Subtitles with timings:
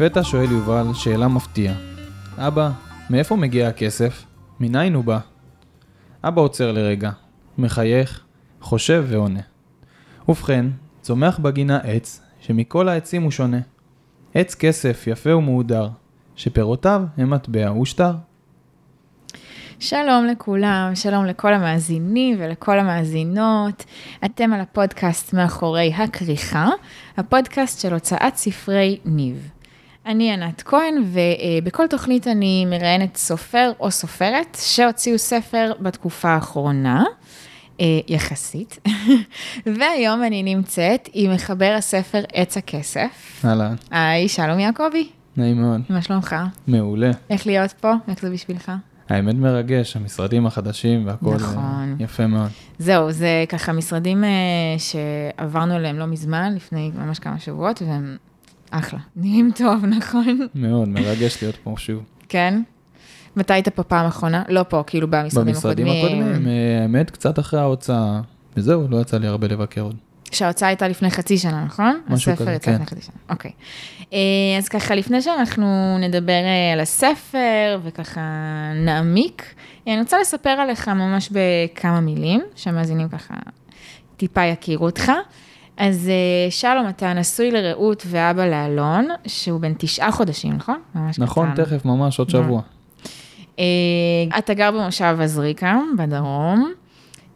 [0.00, 1.74] לפתע שואל יובל שאלה מפתיעה.
[2.36, 2.70] אבא,
[3.10, 4.24] מאיפה מגיע הכסף?
[4.60, 5.18] מניין הוא בא?
[6.24, 7.10] אבא עוצר לרגע,
[7.58, 8.24] מחייך,
[8.60, 9.40] חושב ועונה.
[10.28, 10.66] ובכן,
[11.00, 13.60] צומח בגינה עץ, שמכל העצים הוא שונה.
[14.34, 15.88] עץ כסף יפה ומהודר,
[16.36, 18.12] שפירותיו הם מטבע ושטר.
[19.78, 23.84] שלום לכולם, שלום לכל המאזינים ולכל המאזינות.
[24.24, 26.68] אתם על הפודקאסט מאחורי הכריכה,
[27.16, 29.57] הפודקאסט של הוצאת ספרי ניב.
[30.08, 37.04] אני ענת כהן, ובכל תוכנית אני מראיינת סופר או סופרת שהוציאו ספר בתקופה האחרונה,
[37.80, 38.78] אה, יחסית.
[39.78, 43.42] והיום אני נמצאת עם מחבר הספר עץ הכסף.
[43.44, 45.80] אהלן, היי, שלום יעקבי, נעים מאוד.
[45.88, 46.36] מה שלומך?
[46.66, 47.10] מעולה.
[47.30, 47.92] איך להיות פה?
[48.08, 48.72] איך זה בשבילך?
[49.08, 51.96] האמת מרגש, המשרדים החדשים והכל אה, נכון.
[51.98, 52.50] יפה מאוד.
[52.78, 54.28] זהו, זה ככה משרדים אה,
[54.78, 58.16] שעברנו אליהם לא מזמן, לפני ממש כמה שבועות, והם
[58.70, 58.98] אחלה.
[59.16, 60.46] נראים טוב, נכון?
[60.54, 62.02] מאוד, מרגש להיות פה שוב.
[62.28, 62.62] כן?
[63.36, 64.42] מתי היית פה פעם אחרונה?
[64.48, 68.20] לא פה, כאילו במשרדים במשרדים הקודמים, אה, האמת, קצת אחרי ההוצאה,
[68.56, 69.96] וזהו, לא יצא לי הרבה לבקר עוד.
[70.32, 72.00] שההוצאה הייתה לפני חצי שנה, נכון?
[72.08, 72.72] משהו הספר כזה, יצא כן.
[72.74, 73.50] לפני חצי שנה, אוקיי.
[74.12, 74.18] אה,
[74.58, 78.20] אז ככה, לפני שאנחנו נדבר אה, על הספר וככה
[78.74, 79.54] נעמיק,
[79.86, 83.34] אני רוצה לספר עליך ממש בכמה מילים, שהמאזינים ככה
[84.16, 85.12] טיפה יכירו אותך.
[85.78, 90.80] אז אה, שלום, אתה נשוי לרעות ואבא לאלון, שהוא בן תשעה חודשים, נכון?
[90.94, 91.64] ממש נכון, קטן.
[91.64, 92.32] תכף, ממש עוד מה?
[92.32, 92.62] שבוע.
[93.58, 93.64] אה,
[94.38, 96.72] אתה גר במושב עזריקה, בדרום.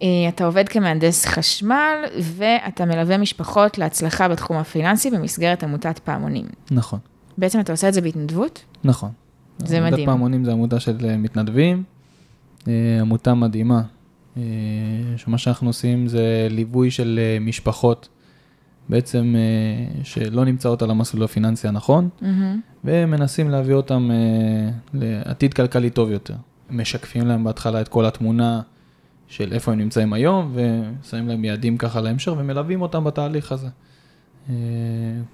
[0.03, 6.47] אה, אתה עובד כמהנדס חשמל, ואתה מלווה משפחות להצלחה בתחום הפיננסי במסגרת עמותת פעמונים.
[6.71, 6.99] נכון,
[7.39, 8.65] בעצם אתה עושה את זה בהתנדבות?
[8.85, 9.11] נכון.
[9.59, 10.07] זה עמותת מדהים.
[10.07, 11.83] פעמונים זה עמותה של מתנדבים,
[13.01, 13.83] עמותה מדהימה,
[15.17, 18.09] שמה שאנחנו עושים זה ליווי של משפחות,
[18.89, 22.61] בעצם אה, שלא נמצאות על המסלול הפיננסי הנכון, מהמם.
[22.85, 26.35] ומנסים להביא אותם אה, לעתיד כלכלי טוב יותר.
[26.71, 28.61] משקפים להם בהתחלה את כל התמונה
[29.29, 33.69] של איפה הם נמצאים היום, ושמים להם יעדים ככה להמשך, ומלווים אותם בתהליך הזה.
[34.51, 34.55] אה,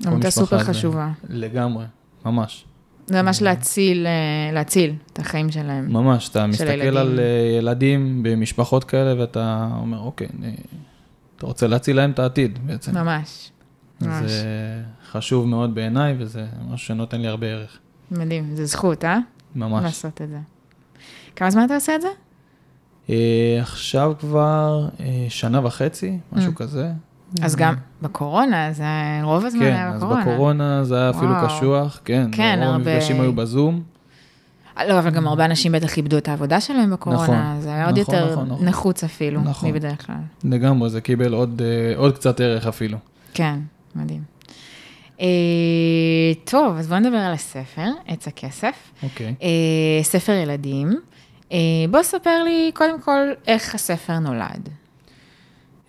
[0.07, 1.11] עמותה משפחה סופר חשובה.
[1.29, 1.85] לגמרי,
[2.25, 2.65] ממש.
[3.09, 5.93] זה ממש להציל, אה, להציל את החיים שלהם.
[5.93, 6.97] ממש, אתה מסתכל הילדים.
[6.97, 10.51] על אה, ילדים במשפחות כאלה, ואתה אומר, אוקיי, אה,
[11.39, 12.95] אתה רוצה להציל להם את העתיד בעצם.
[12.99, 13.51] ממש.
[14.01, 14.31] ממש.
[14.31, 14.45] זה
[15.11, 17.79] חשוב מאוד בעיניי, וזה משהו שנותן לי הרבה ערך.
[18.11, 19.19] מדהים, זה זכות, אה?
[19.57, 19.83] ממש.
[19.85, 20.39] לעשות את זה.
[21.37, 22.09] כמה זמן אתה עושה את זה?
[23.11, 26.57] אה, עכשיו כבר אה, שנה וחצי, משהו Mm.
[26.57, 26.91] כזה.
[27.43, 28.85] אז גם בקורונה, זה
[29.23, 30.23] רוב הזמן כן, היה אז בקורונה.
[30.23, 31.47] בקורונה זה היה אפילו וואו.
[31.47, 32.29] קשוח, כן.
[32.33, 33.83] כן, הרבה- המפגשים היו בזום.
[34.89, 37.99] לא, אבל גם הרבה אנשים בטח איבדו את העבודה שלהם בקורונה, נכון, זה היה עוד
[37.99, 38.65] נכון, יותר נכון, נכון.
[38.67, 39.71] נחוץ אפילו, נכון.
[39.71, 40.17] מבדרך כלל.
[40.45, 42.99] לגמרי, זה קיבל עוד, אה, עוד קצת ערך אפילו.
[43.35, 43.59] כן,
[43.95, 44.23] מדהים.
[45.21, 45.27] אה,
[46.45, 48.75] טוב, אז בואו נדבר על הספר, עץ הכסף.
[49.03, 49.35] אוקיי.
[49.43, 51.01] אה, ספר ילדים.
[51.53, 51.59] אה,
[51.91, 54.69] בוא ספר לי קודם כל איך הספר נולד.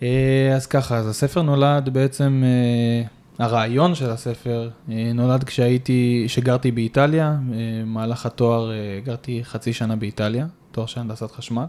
[0.04, 3.08] אה, אז ככה, אז הספר נולד בעצם, אה,
[3.40, 9.96] הרעיון של הספר אה, נולד כשהייתי, שגרתי באיטליה, אה, במהלך התואר אה, גרתי חצי שנה
[9.96, 11.66] באיטליה, תואר של הנדסת חשמל.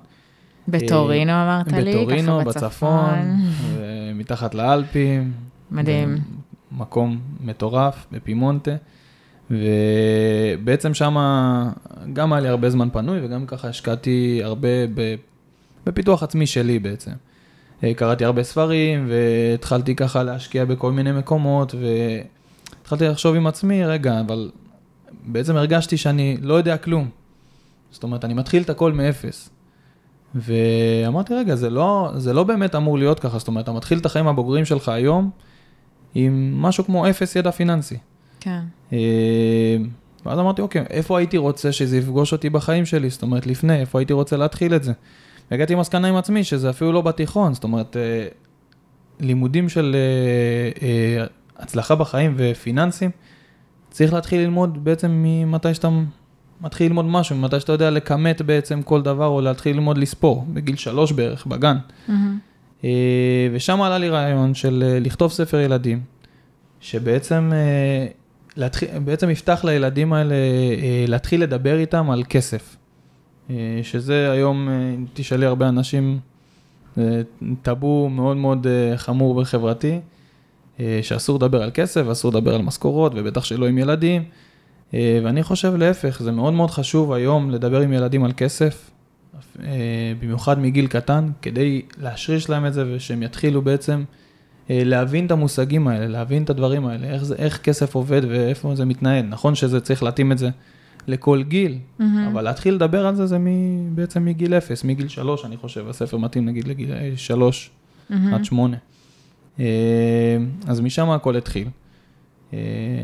[0.69, 3.14] בטורינו אמרת לי, בטורינו, בצפון.
[4.14, 5.32] מתחת לאלפים.
[5.70, 6.19] מדהים.
[6.72, 8.70] מקום מטורף בפימונטה,
[9.50, 11.16] ובעצם שם
[12.12, 15.14] גם היה לי הרבה זמן פנוי וגם ככה השקעתי הרבה ב-
[15.86, 17.10] בפיתוח עצמי שלי בעצם.
[17.84, 24.20] אה, קראתי הרבה ספרים והתחלתי ככה להשקיע בכל מיני מקומות והתחלתי לחשוב עם עצמי, רגע,
[24.20, 24.50] אבל
[25.26, 27.08] בעצם הרגשתי שאני לא יודע כלום.
[27.91, 29.50] זאת אומרת, אני מתחיל את הכל מאפס.
[30.34, 34.06] ואמרתי, רגע, זה לא, זה לא באמת אמור להיות ככה, זאת אומרת, אתה מתחיל את
[34.06, 35.30] החיים הבוגרים שלך היום
[36.15, 37.97] עם משהו כמו אפס ידע פיננסי.
[38.41, 38.60] כן.
[38.92, 39.77] אה,
[40.27, 43.10] ואז אמרתי, אוקיי, איפה הייתי רוצה שזה יפגוש אותי בחיים שלי?
[43.10, 44.92] זאת אומרת, לפני, איפה הייתי רוצה להתחיל את זה?
[45.50, 48.26] והגעתי למסקנה עם עצמי שזה אפילו לא בתיכון, זאת אומרת, אה,
[49.20, 51.26] לימודים של אה, אה,
[51.58, 53.10] הצלחה בחיים ופיננסים,
[53.91, 55.88] צריך להתחיל ללמוד בעצם ממתי שאתה
[56.60, 60.76] מתחיל ללמוד משהו, ממתי שאתה יודע לכמת בעצם כל דבר, או להתחיל ללמוד לספור, בגיל
[60.76, 61.76] שלוש בערך, בגן.
[62.84, 66.00] אה, ושם עלה לי רעיון של לכתוב ספר ילדים,
[66.80, 67.53] שבעצם
[68.56, 70.34] להתחיל, בעצם יפתח לילדים האלה
[71.08, 72.76] להתחיל לדבר איתם על כסף.
[73.50, 76.18] אה, שזה היום, אה, אם תשאלי הרבה אנשים,
[77.62, 80.00] טאבו מאוד מאוד אה, חמור וחברתי,
[81.02, 84.24] שאסור לדבר על כסף, אסור לדבר על משכורות, ובטח שלא עם ילדים.
[84.92, 88.91] ואני חושב להפך, זה מאוד מאוד חשוב היום לדבר עם ילדים על כסף,
[90.20, 94.04] במיוחד מגיל קטן, כדי להשריש להם את זה ושהם יתחילו בעצם
[94.70, 98.84] להבין את המושגים האלה, להבין את הדברים האלה, איך, זה, איך כסף עובד ואיפה זה
[98.84, 99.26] מתנהל.
[99.26, 100.50] נכון שזה צריך להתאים את זה
[101.08, 102.28] לכל גיל, מהמם.
[102.32, 103.47] אבל להתחיל לדבר על זה זה מ,
[103.94, 107.70] בעצם מגיל אפס, מגיל שלוש, אני חושב, הספר מתאים נגיד לגיל שלוש
[108.10, 108.34] מהמם.
[108.34, 108.76] עד שמונה.
[109.60, 109.64] אה,
[110.66, 111.68] אז משם הכל התחיל.
[112.54, 112.58] אה,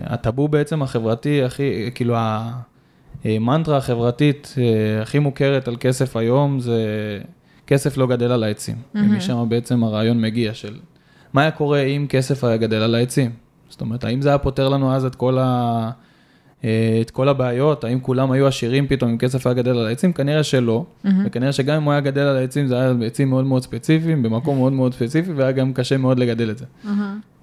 [0.05, 2.17] הטאבו בעצם החברתי הכי, כאילו
[3.25, 6.81] המנטרה החברתית אה, הכי מוכרת על כסף היום זה
[7.67, 8.77] כסף לא גדל על העצים.
[8.95, 9.11] מהמם.
[9.11, 10.79] ומשם בעצם הרעיון מגיע של
[11.33, 13.31] מה היה קורה אם כסף היה גדל על העצים.
[13.69, 15.91] זאת אומרת, האם זה היה פותר לנו אז את כל, ה...
[16.65, 17.85] אה, את כל הבעיות?
[17.85, 20.13] האם כולם היו עשירים פתאום אם כסף היה גדל על העצים?
[20.13, 20.85] כנראה שלא.
[21.05, 21.23] מהמם.
[21.27, 24.59] וכנראה שגם אם הוא היה גדל על העצים, זה היה עצים מאוד מאוד ספציפיים, במקום
[24.59, 26.65] מאוד מאוד ספציפי, והיה גם קשה מאוד לגדל את זה.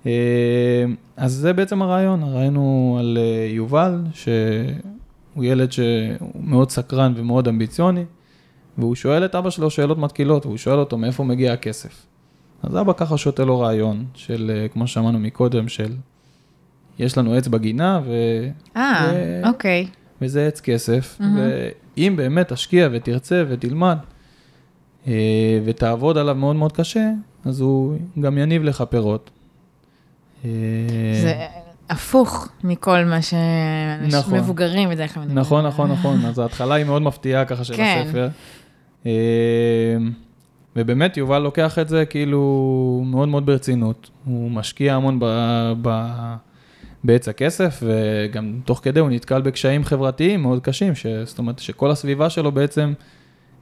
[0.06, 0.86] אה,
[1.18, 5.88] אז זה בעצם הרעיון, הרעיון הוא על אה, יובל, שהוא ילד שהוא
[6.36, 8.06] מאוד סקרן ומאוד אמביציוני,
[8.78, 12.06] והוא שואל את אבא שלו שאלות מתקילות, והוא שואל אותו מאיפה מגיע הכסף.
[12.64, 15.92] אז אבא ככה שותה לו רעיון של, כמו שאמרנו מקודם, של
[17.00, 18.12] יש לנו עץ בגינה, ו...
[18.78, 19.88] אה, ו- אוקיי.
[20.22, 21.40] וזה עץ כסף, מהמם.
[21.98, 23.98] ואם באמת תשקיע ותרצה ותלמד
[25.08, 27.10] אה, ותעבוד עליו מאוד מאוד קשה,
[27.46, 29.30] אז הוא גם יניב לך פירות.
[30.46, 30.50] אה,
[31.22, 31.34] זה
[31.90, 34.38] הפוך מכל מה שאנשים נכון.
[34.40, 35.40] מבוגרים בדרך כלל מדברים.
[35.40, 38.04] נכון, נכון, נכון, אז ההתחלה היא מאוד מפתיעה ככה של כן.
[38.06, 38.30] הספר.
[39.06, 39.12] אה,
[40.76, 44.10] ובאמת יובל לוקח את זה כאילו מאוד מאוד ברצינות.
[44.26, 45.26] הוא משקיע המון ב...
[45.82, 45.90] ב...
[47.04, 51.06] בעץ הכסף, וגם תוך כדי הוא נתקל בקשיים חברתיים מאוד קשים, ש...
[51.08, 52.94] זאת אומרת שכל הסביבה שלו בעצם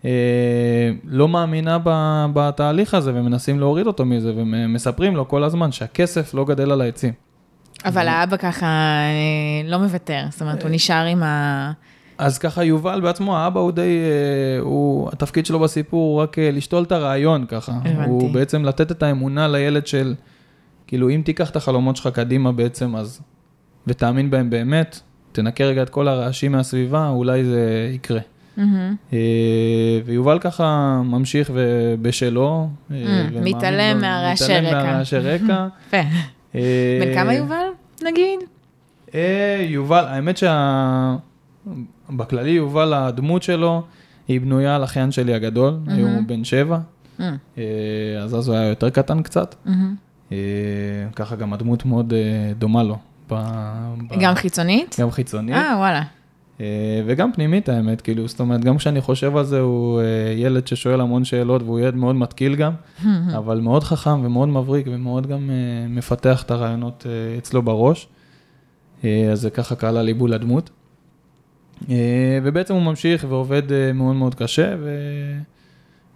[0.06, 1.90] אה, לא מאמינה ב...
[2.34, 7.14] בתהליך הזה, ומנסים להוריד אותו מזה, ומספרים לו כל הזמן שהכסף לא גדל על העצים.
[7.86, 11.72] אבל האבא ככה אה, לא מוותר, זאת אומרת, הוא נשאר עם ה...
[12.18, 16.52] אז ככה יובל בעצמו, האבא הוא די, אה, הוא, התפקיד שלו בסיפור הוא רק אה,
[16.52, 17.72] לשתול את הרעיון ככה.
[17.72, 18.10] הבנתי.
[18.10, 20.14] הוא בעצם לתת את האמונה לילד של,
[20.92, 23.22] כאילו אם תיקח את החלומות שלך קדימה בעצם, אז,
[23.88, 25.00] ותאמין בהם באמת,
[25.32, 28.20] תנקה רגע את כל הרעשים מהסביבה, אולי זה יקרה.
[28.58, 28.96] מהמם.
[29.14, 29.18] אה,
[30.06, 30.66] ויובל ככה
[31.06, 31.52] ממשיך
[32.02, 32.70] בשלו.
[32.92, 32.98] אה,
[33.30, 34.84] Mm, מתעלם מהרעשי מתעלם רקע.
[34.84, 35.68] מהרעשי רקע.
[35.88, 35.98] יפה.
[36.56, 37.66] אה, בן כמה יובל,
[38.04, 38.40] נגיד?
[39.70, 40.40] יובל, האמת
[42.10, 43.82] שבכללי יובל, הדמות שלו,
[44.28, 45.98] היא בנויה על אחיין שלי הגדול, מהמם.
[45.98, 46.78] היום הוא בן שבע,
[47.20, 47.24] Mm,
[47.58, 47.64] אה,
[48.24, 49.96] אז אז הוא היה יותר קטן קצת, מהמם.
[50.32, 50.38] אה,
[51.16, 52.20] ככה גם הדמות מאוד אה,
[52.58, 52.98] דומה לו.
[53.30, 53.34] ב-
[54.10, 54.96] ב- גם חיצונית?
[55.00, 56.04] גם חיצונית, אה, וואלה.
[56.62, 60.02] אה, וגם פנימית האמת, כאילו, זאת אומרת, גם כשאני חושב על זה, הוא
[60.38, 62.74] ילד ששואל המון שאלות, והוא ילד מאוד מתקיל גם,
[63.38, 65.50] אבל מאוד חכם ומאוד מבריק, ומאוד גם
[65.90, 67.06] מפתח את הרעיונות
[67.38, 68.08] אצלו בראש.
[69.04, 70.70] אז זה ככה קהל הליבול לדמות.
[71.90, 71.96] אה,
[72.44, 73.64] ובעצם הוא ממשיך ועובד
[73.94, 75.61] מאוד מאוד קשה, ובעצם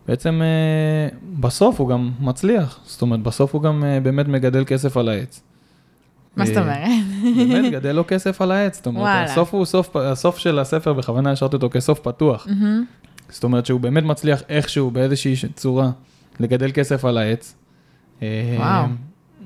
[0.10, 1.08] אה,
[1.40, 2.80] בסוף הוא גם מצליח.
[2.86, 5.42] זאת אומרת, בסוף הוא גם אה, באמת מגדל כסף על העץ.
[6.36, 6.90] מה זאת אה, אומרת?
[7.38, 8.76] באמת, גדל לו כסף על העץ.
[8.76, 9.30] זאת אומרת.
[9.30, 12.48] הסוף הוא סוף, הסוף של הספר, בכוונה השארתי אותו כסוף פתוח.
[12.48, 12.84] מהמם.
[13.30, 15.92] זאת אומרת שהוא באמת מצליח איכשהו, באיזושהי צורה,
[16.40, 17.56] לגדל כסף על העץ.
[18.58, 18.86] וואו.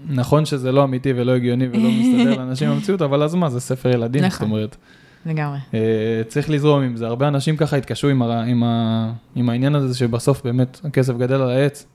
[0.10, 3.90] נכון שזה לא אמיתי ולא הגיוני ולא מסתדר לאנשים במציאות, אבל אז מה, זה ספר
[3.90, 4.52] ילדים, זאת נכון.
[4.52, 4.78] אומרת,
[5.26, 5.58] לגמרי.
[5.74, 5.80] אה,
[6.28, 7.08] צריך לזרום עם זה.
[7.08, 11.42] הרבה אנשים ככה התקשו עם, הר- עם, ה, עם העניין הזה שבסוף באמת הכסף גדל
[11.42, 11.86] על העץ.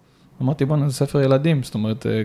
[0.42, 2.22] אמרתי, בואנה, זה ספר ילדים, זאת אומרת, אה,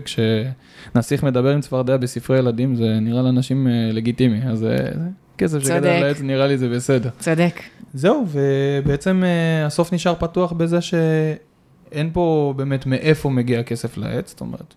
[0.94, 4.66] כשנסיך מדבר עם צפרדע בספרי ילדים, זה נראה לאנשים אה, לגיטימי, אז
[5.38, 5.86] כסף שגדל צודק.
[5.96, 7.10] על העץ, נראה לי זה בסדר.
[7.18, 7.60] צודק.
[7.94, 9.22] זהו, ובעצם
[9.66, 14.74] הסוף נשאר פתוח בזה שאין פה באמת מאיפה מגיע הכסף לעץ, זאת אומרת,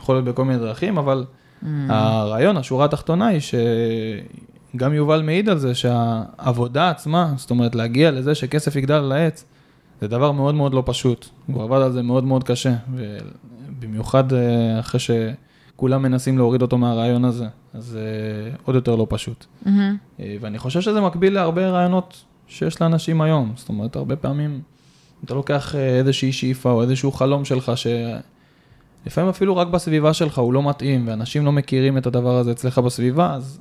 [0.00, 1.24] יכול להיות בכל מיני דרכים, אבל
[1.62, 1.66] Mm.
[1.88, 3.40] הרעיון, השורה התחתונה היא
[4.72, 9.44] שגם יובל מעיד על זה שהעבודה עצמה, זאת אומרת להגיע לזה שכסף יגדל על העץ,
[10.00, 11.28] זה דבר מאוד מאוד לא פשוט.
[11.46, 17.24] הוא עבד על זה מאוד מאוד קשה, ובמיוחד אה, אחרי שכולם מנסים להוריד אותו מהרעיון
[17.24, 19.46] הזה, אז אה, עוד יותר לא פשוט.
[20.20, 23.52] אה, ואני חושב שזה מקביל להרבה רעיונות שיש לאנשים היום.
[23.56, 24.60] זאת אומרת, הרבה פעמים
[25.24, 30.68] אתה לוקח איזושהי שאיפה או איזשהו חלום שלך, שלפעמים אפילו רק בסביבה שלך הוא לא
[30.68, 33.60] מתאים, ואנשים לא מכירים את הדבר הזה אצלך בסביבה, אז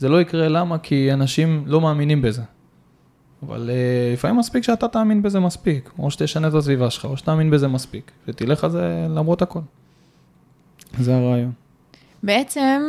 [0.00, 0.48] זה לא יקרה.
[0.48, 0.78] למה?
[0.78, 2.42] כי אנשים לא מאמינים בזה.
[3.46, 7.50] אבל אה, לפעמים מספיק שאתה תאמין בזה מספיק, או שתשנה את הסביבה שלך, או שתאמין
[7.50, 9.60] בזה מספיק, ותלך על זה למרות הכל.
[10.98, 11.52] זה הרעיון.
[12.22, 12.82] בעצם,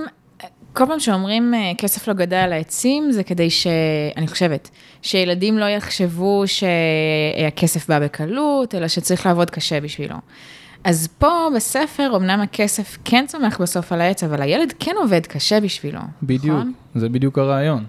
[0.74, 3.68] כל פעם שאומרים אה, כסף לא גדל על העצים, זה כדי ש...
[4.18, 4.70] אני חושבת,
[5.02, 10.16] שילדים לא יחשבו שהכסף בא בקלות, אלא שצריך לעבוד קשה בשבילו.
[10.84, 15.60] אז פה בספר, אמנם הכסף כן צומח בסוף על העץ, אבל הילד כן עובד קשה
[15.60, 16.00] בשבילו.
[16.24, 16.74] בדיוק, נכון?
[16.96, 17.86] זה בדיוק הרעיון.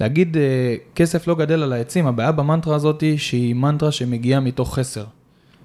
[0.00, 4.74] להגיד אה, כסף לא גדל על העצים, הבעיה במנטרה הזאת היא שהיא מנטרה שמגיעה מתוך
[4.74, 5.04] חסר.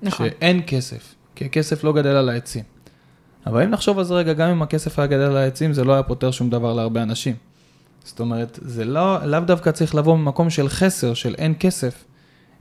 [0.01, 0.27] נכון.
[0.29, 2.63] שאין כסף, כי הכסף לא גדל על העצים.
[3.45, 5.93] אבל אם נחשוב על זה רגע, גם אם הכסף היה גדל על העצים, זה לא
[5.93, 7.35] היה פותר שום דבר להרבה אנשים.
[8.03, 12.03] זאת אומרת, זה לא, לאו דווקא צריך לבוא ממקום של חסר, של אין כסף,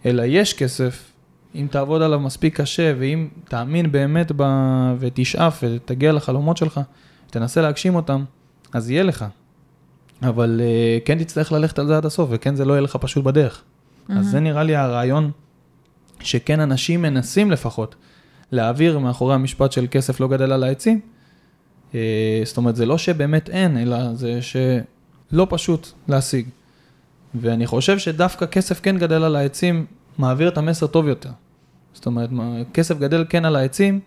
[0.06, 1.12] אלא יש כסף,
[1.54, 4.42] אם תעבוד עליו מספיק קשה, ואם תאמין באמת ב...
[4.98, 6.80] ותשאף ותגיע לחלומות שלך,
[7.30, 8.24] תנסה להגשים אותם,
[8.72, 9.24] אז יהיה לך.
[10.22, 13.24] אבל uh, כן תצטרך ללכת על זה עד הסוף, וכן זה לא יהיה לך פשוט
[13.24, 13.62] בדרך.
[13.62, 14.12] Mm-hmm.
[14.12, 15.30] אז זה נראה לי הרעיון
[16.20, 17.94] שכן אנשים מנסים לפחות
[18.52, 21.00] להעביר מאחורי המשפט של כסף לא גדל על העצים.
[21.92, 21.94] Uh,
[22.44, 26.48] זאת אומרת, זה לא שבאמת אין, אלא זה שלא פשוט להשיג.
[27.34, 29.86] ואני חושב שדווקא כסף כן גדל על העצים,
[30.18, 31.30] מעביר את המסר טוב יותר.
[31.92, 32.30] זאת אומרת,
[32.74, 34.00] כסף גדל כן על העצים,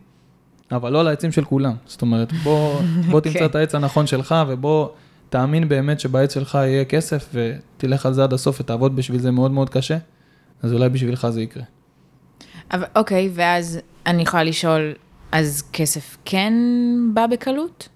[0.72, 1.74] אבל לא על העצים של כולם.
[1.86, 3.46] זאת אומרת, בוא, בוא תמצא okay.
[3.46, 4.90] את העץ הנכון שלך, ובוא
[5.30, 9.52] תאמין באמת שבעץ שלך יהיה כסף, ותלך על זה עד הסוף ותעבוד בשביל זה מאוד
[9.52, 9.98] מאוד קשה,
[10.62, 11.64] אז אולי בשבילך זה יקרה.
[12.72, 14.94] אבל אוקיי, ואז אני יכולה לשאול,
[15.32, 16.54] אז כסף כן
[17.14, 17.90] בא בקלות?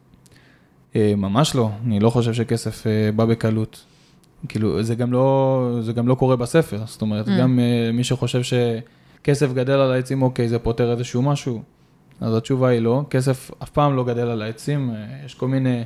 [0.95, 3.85] אה, ממש לא, אני לא חושב שכסף אה, בא בקלות.
[4.47, 7.31] כאילו, זה גם לא, זה גם לא קורה בספר, זאת אומרת, mm.
[7.39, 11.61] גם אה, מי שחושב שכסף גדל על העצים, אוקיי, זה פותר איזשהו משהו,
[12.21, 14.93] אז התשובה היא לא, כסף אף פעם לא גדל על העצים,
[15.25, 15.83] יש כל מיני...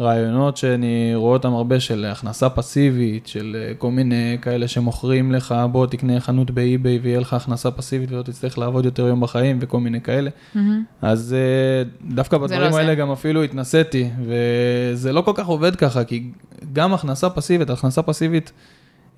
[0.00, 5.54] רעיונות שאני רואה אותם הרבה של הכנסה פסיבית, של אה, כל מיני כאלה שמוכרים לך,
[5.72, 9.80] בוא תקנה חנות באי-ביי ויהיה לך הכנסה פסיבית ולא תצטרך לעבוד יותר יום בחיים וכל
[9.80, 10.30] מיני כאלה.
[10.30, 10.58] Mm-hmm.
[11.02, 12.94] אז אה, דווקא בדברים לא האלה זה.
[12.94, 16.30] גם אפילו התנסיתי, וזה לא כל כך עובד ככה, כי
[16.72, 18.52] גם הכנסה פסיבית, הכנסה פסיבית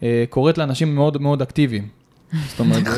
[0.02, 1.88] אה, קורית לאנשים מאוד מאוד אקטיביים.
[2.48, 2.94] זאת אומרת, נכון.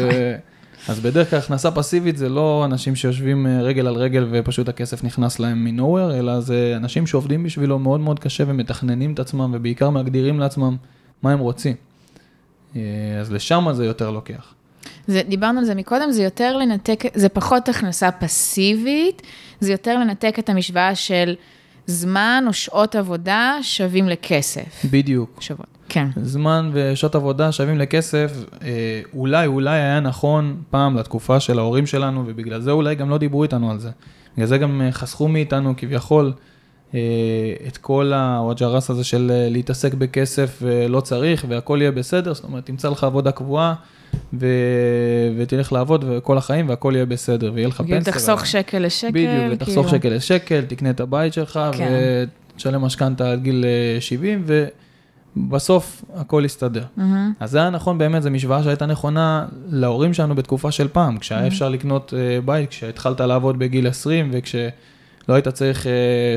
[0.89, 5.05] אז בדרך כלל הכנסה פסיבית זה לא אנשים שיושבים אה, רגל על רגל ופשוט הכסף
[5.05, 9.91] נכנס להם מנוהוור, אלא זה אנשים שעובדים בשבילו מאוד מאוד קשה ומתכננים את עצמם ובעיקר
[9.91, 10.77] מגדירים לעצמם
[11.23, 11.75] מה הם רוצים.
[12.77, 12.81] אה,
[13.21, 14.55] אז לשם זה יותר לוקח.
[15.07, 19.23] זה, דיברנו על זה מקודם, זה יותר לנתק, זה פחות הכנסה פסיבית,
[19.61, 21.35] זה יותר לנתק את המשוואה של
[21.87, 24.85] זמן או שעות עבודה שווים לכסף.
[24.91, 25.39] בדיוק.
[25.43, 25.80] שוות.
[25.91, 26.09] כן.
[26.23, 28.33] זמן ושעות עבודה שווים לכסף,
[28.63, 33.19] אה, אולי, אולי היה נכון פעם לתקופה של ההורים שלנו, ובגלל זה אולי גם לא
[33.19, 33.91] דיברו איתנו על זה.
[34.35, 36.33] בגלל זה גם אה, חסכו מאיתנו כביכול
[36.95, 37.01] אה,
[37.69, 42.89] את כל הוואג'רס הזה של להתעסק בכסף ולא צריך, והכל יהיה בסדר, זאת אומרת, תמצא
[42.89, 43.75] לך עבודה קבועה.
[44.33, 44.47] ו...
[45.37, 48.01] ותלך לעבוד כל החיים והכל יהיה בסדר, ויהיה לך פנסיה.
[48.01, 48.47] תחסוך ו...
[48.47, 49.11] שקל לשקל.
[49.11, 49.89] בדיוק, ותחסוך כאילו.
[49.89, 52.27] שקל לשקל, תקנה את הבית שלך, כן.
[52.55, 53.65] ותשלם משכנתה עד גיל
[54.01, 54.67] 70, ו...
[55.37, 56.85] בסוף הכל יסתדר.
[56.99, 57.03] Mm-hmm.
[57.41, 61.45] אז זה היה נכון באמת, זו משוואה שהייתה נכונה להורים שלנו בתקופה של פעם, כשהיה
[61.45, 61.47] mm-hmm.
[61.47, 64.71] אפשר לקנות uh, בית, כשהתחלת לעבוד בגיל 20 וכשלא
[65.29, 65.89] היית צריך uh,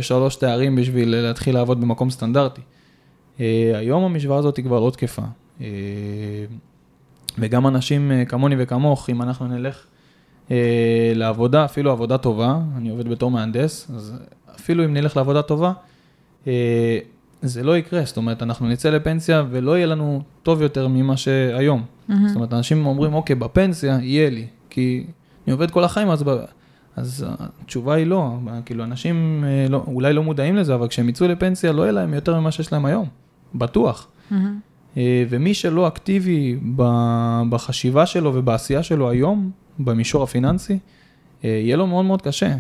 [0.01, 2.62] שלוש תארים בשביל להתחיל לעבוד במקום סטנדרטי.
[3.38, 3.41] Uh,
[3.73, 5.21] היום המשוואה הזאת היא כבר לא תקפה.
[5.59, 5.63] Uh,
[7.38, 9.85] וגם אנשים uh, כמוני וכמוך, אם אנחנו נלך
[10.47, 10.51] uh,
[11.15, 14.13] לעבודה, אפילו עבודה טובה, אני עובד בתור מהנדס, אז
[14.55, 15.71] אפילו אם נלך לעבודה טובה,
[16.43, 16.47] uh,
[17.43, 21.83] זה לא יקרה, זאת אומרת, אנחנו נצא לפנסיה ולא יהיה לנו טוב יותר ממה שהיום.
[21.83, 22.13] Mm-hmm.
[22.27, 25.05] זאת אומרת, אנשים אומרים, אוקיי, בפנסיה יהיה לי, כי
[25.47, 26.29] אני עובד כל החיים, אז, ב...
[26.95, 31.27] אז התשובה היא לא, כאילו, אנשים אה, לא, אולי לא מודעים לזה, אבל כשהם יצאו
[31.27, 33.05] לפנסיה לא יהיה להם יותר ממה שיש להם היום,
[33.55, 34.07] בטוח.
[34.31, 34.95] Mm-hmm.
[35.29, 36.59] ומי שלא אקטיבי
[37.50, 40.79] בחשיבה שלו ובעשייה שלו היום, במישור הפיננסי,
[41.43, 42.55] אה, יהיה לו מאוד מאוד קשה.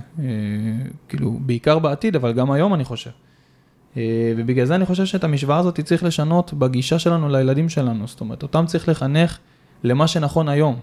[1.07, 3.11] כאילו, בעיקר בעתיד, אבל גם היום אני חושב.
[3.97, 8.21] אה, ובגלל זה אני חושב שאת המשוואה הזאת צריך לשנות בגישה שלנו לילדים שלנו, זאת
[8.21, 9.37] אומרת, אותם צריך לחנך
[9.83, 10.79] למה שנכון היום.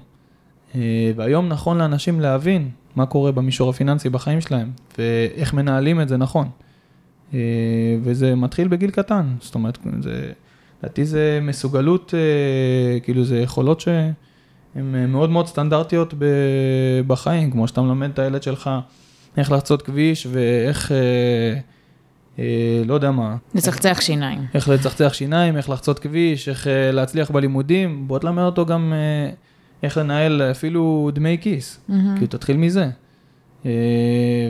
[0.74, 6.16] אה, והיום נכון לאנשים להבין מה קורה במישור הפיננסי בחיים שלהם, ואיך מנהלים את זה
[6.16, 6.48] נכון.
[7.34, 7.38] אה,
[8.02, 10.32] וזה מתחיל בגיל קטן, זאת אומרת, זה,
[10.78, 12.14] לדעתי זה מסוגלות,
[13.02, 14.12] כאילו זה יכולות שהן
[15.08, 16.14] מאוד מאוד סטנדרטיות
[17.06, 18.70] בחיים, כמו שאתה מלמד את הילד שלך
[19.36, 20.92] איך לחצות כביש ואיך...
[22.40, 23.36] אה, לא יודע מה.
[23.54, 24.40] לצחצח שיניים.
[24.54, 29.32] איך לצחצח שיניים, איך לחצות כביש, איך אה, להצליח בלימודים, בוא תלמד אותו גם אה,
[29.82, 31.92] איך לנהל אפילו דמי כיס, mm-hmm.
[32.14, 32.90] כאילו תתחיל מזה.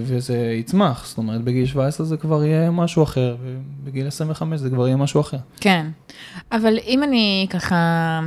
[0.03, 4.87] וזה יצמח, זאת אומרת בגיל 17 זה כבר יהיה משהו אחר, ובגיל 25 זה כבר
[4.87, 5.37] יהיה משהו אחר.
[5.61, 5.87] כן,
[6.53, 8.21] אבל אם אני ככה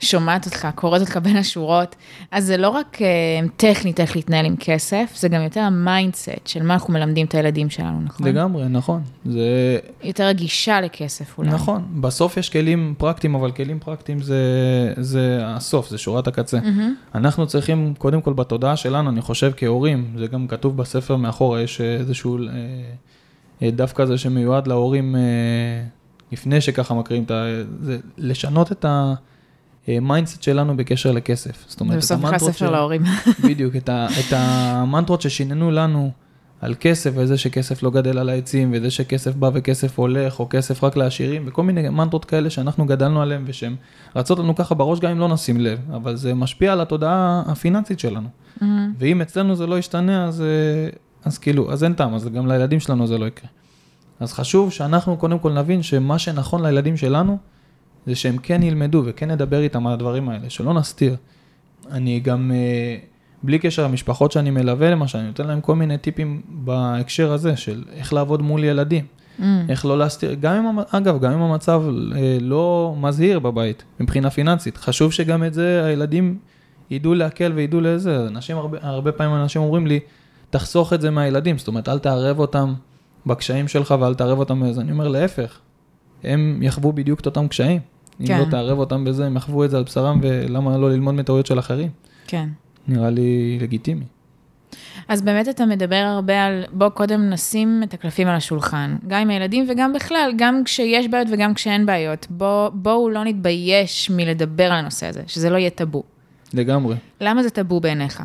[0.00, 1.96] שומעת אותך, קוראת אותך בין השורות,
[2.30, 6.46] אז זה לא רק uh, טכנית איך להתנהל עם כסף, זה גם יותר ה mindset
[6.46, 8.28] של מה אנחנו מלמדים את הילדים שלנו, נכון?
[8.28, 9.02] לגמרי, נכון.
[9.24, 9.78] זה...
[10.02, 11.50] יותר הגישה לכסף אולי.
[11.50, 14.42] נכון, בסוף יש כלים פרקטיים, אבל כלים פרקטיים זה,
[14.96, 16.58] זה הסוף, זה שורת הקצה.
[16.58, 17.14] Mm-hmm.
[17.14, 21.80] אנחנו צריכים, קודם כל בתודעה שלנו, אני חושב כהורים, זה גם כתוב בספר מאחורה, יש
[21.80, 22.38] איזשהו
[23.62, 25.20] אה, דף כזה שמיועד להורים, אה,
[26.32, 27.44] לפני שככה מקריאים את ה...
[27.80, 29.14] זה לשנות את ה...
[29.88, 31.64] mindset שלנו בקשר לכסף.
[31.68, 32.34] זאת אומרת, את המנטרות...
[32.34, 33.02] בסוף ספר להורים.
[33.44, 36.10] בדיוק, את, ה, את המנטרות ששיננו לנו
[36.60, 40.84] על כסף, וזה שכסף לא גדל על העצים, וזה שכסף בא וכסף הולך, או כסף
[40.84, 43.74] רק לעשירים, וכל מיני מנטרות כאלה שאנחנו גדלנו עליהן, ושהן
[44.16, 48.00] רצות לנו ככה בראש גם אם לא נשים לב, אבל זה משפיע על התודעה הפיננסית
[48.00, 48.28] שלנו.
[48.28, 48.64] Mm-hmm.
[48.98, 50.46] ואם אצלנו זה לא ישתנה, אז, אה,
[51.24, 53.48] אז כאילו, אז אין טעם, אז גם לילדים שלנו זה לא יקרה.
[54.20, 57.38] אז חשוב שאנחנו קודם כל נבין שמה שנכון לילדים שלנו,
[58.06, 61.16] זה שהם כן ילמדו וכן נדבר איתם על הדברים האלה, שלא נסתיר.
[61.90, 62.96] אני גם, אה,
[63.42, 67.84] בלי קשר למשפחות שאני מלווה למשל, אני נותן להם כל מיני טיפים בהקשר הזה של
[67.92, 69.04] איך לעבוד מול ילדים,
[69.38, 69.42] Mm.
[69.68, 71.82] איך לא להסתיר, גם אם, אגב, גם אם המצב
[72.16, 76.38] אה, לא מזהיר בבית מבחינה פיננסית, חשוב שגם את זה הילדים
[76.90, 78.26] ידעו להקל וידעו לזה.
[78.26, 80.00] אנשים, הרבה, הרבה פעמים אנשים אומרים לי,
[80.50, 82.74] תחסוך את זה מהילדים, זאת אומרת, אל תערב אותם
[83.26, 84.80] בקשיים שלך ואל תערב אותם בזה.
[84.80, 85.58] אני אומר, להפך,
[86.24, 87.80] הם יחוו בדיוק את אותם קשיים.
[88.20, 88.38] אם כן.
[88.38, 91.58] לא תערב אותם בזה, הם יחוו את זה על בשרם, ולמה לא ללמוד מטעויות של
[91.58, 91.88] אחרים?
[92.26, 92.48] כן.
[92.88, 94.04] נראה לי לגיטימי.
[95.08, 99.30] אז באמת אתה מדבר הרבה על, בוא קודם נשים את הקלפים על השולחן, גם עם
[99.30, 102.26] הילדים וגם בכלל, גם כשיש בעיות וגם כשאין בעיות.
[102.30, 106.02] בוא, בואו לא נתבייש מלדבר על הנושא הזה, שזה לא יהיה טאבו.
[106.54, 106.96] לגמרי.
[107.20, 108.22] למה זה טאבו בעיניך?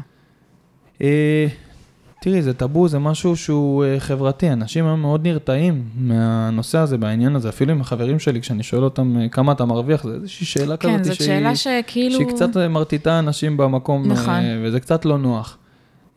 [2.24, 4.50] תראי, זה טאבו, זה משהו שהוא אה, חברתי.
[4.50, 7.50] אנשים היום מאוד נרתעים מהנושא הזה, בעניין הזה.
[7.50, 10.98] אפילו עם החברים שלי, כשאני שואל אותם אה, כמה אתה מרוויח, זה איזושהי שאלה כזאת
[10.98, 12.16] כן, זאת שהיא, שאלה שכאילו...
[12.16, 14.34] שהיא קצת אה, מרטיטה אנשים במקום, נכון.
[14.64, 15.58] וזה קצת לא נוח.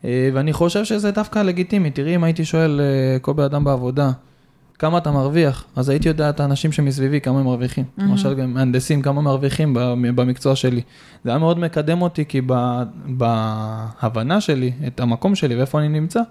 [0.03, 1.91] ואני חושב שזה דווקא לגיטימי.
[1.91, 2.81] תראי, אם הייתי שואל
[3.21, 4.11] כל בן אדם בעבודה,
[4.79, 7.85] כמה אתה מרוויח, אז הייתי יודע את האנשים שמסביבי, כמה הם מרוויחים.
[7.97, 8.11] מהמם.
[8.11, 9.73] למשל, גם מהנדסים, כמה מרוויחים
[10.15, 10.81] במקצוע שלי.
[11.23, 12.41] זה היה מאוד מקדם אותי, כי
[13.07, 16.21] בהבנה שלי, את המקום שלי ואיפה אני נמצא,